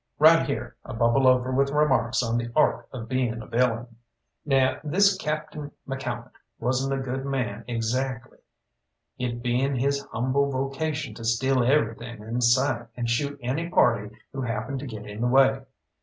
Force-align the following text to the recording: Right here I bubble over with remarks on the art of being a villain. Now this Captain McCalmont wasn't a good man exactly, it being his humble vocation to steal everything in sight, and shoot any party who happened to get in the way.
Right 0.17 0.47
here 0.47 0.75
I 0.83 0.93
bubble 0.93 1.27
over 1.27 1.51
with 1.51 1.69
remarks 1.69 2.23
on 2.23 2.39
the 2.39 2.49
art 2.55 2.87
of 2.91 3.07
being 3.07 3.39
a 3.39 3.45
villain. 3.45 3.97
Now 4.43 4.79
this 4.83 5.15
Captain 5.15 5.69
McCalmont 5.87 6.31
wasn't 6.57 6.99
a 6.99 7.03
good 7.03 7.23
man 7.23 7.63
exactly, 7.67 8.39
it 9.19 9.43
being 9.43 9.75
his 9.75 10.01
humble 10.11 10.49
vocation 10.49 11.13
to 11.13 11.23
steal 11.23 11.63
everything 11.63 12.23
in 12.23 12.41
sight, 12.41 12.87
and 12.97 13.07
shoot 13.07 13.37
any 13.43 13.69
party 13.69 14.17
who 14.33 14.41
happened 14.41 14.79
to 14.79 14.87
get 14.87 15.05
in 15.05 15.21
the 15.21 15.27
way. 15.27 15.61